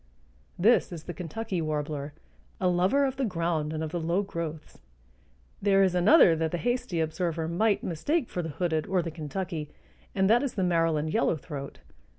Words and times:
This 0.57 0.91
is 0.91 1.03
the 1.03 1.13
Kentucky 1.13 1.61
warbler, 1.61 2.13
a 2.59 2.67
lover 2.67 3.05
of 3.05 3.17
the 3.17 3.23
ground 3.23 3.71
and 3.71 3.83
of 3.83 3.91
the 3.91 3.99
low 3.99 4.23
growths. 4.23 4.79
There 5.61 5.83
is 5.83 5.93
another 5.93 6.35
that 6.37 6.49
the 6.49 6.57
hasty 6.57 6.99
observer 6.99 7.47
might 7.47 7.83
mistake 7.83 8.27
for 8.27 8.41
the 8.41 8.49
hooded 8.49 8.87
or 8.87 9.03
the 9.03 9.11
Kentucky, 9.11 9.69
and 10.15 10.27
that 10.27 10.41
is 10.41 10.55
the 10.55 10.63
Maryland 10.63 11.13
yellowthroat. 11.13 11.81